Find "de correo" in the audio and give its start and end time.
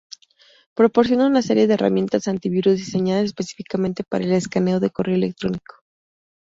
4.79-5.13